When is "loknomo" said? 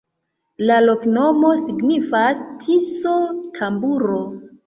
0.85-1.51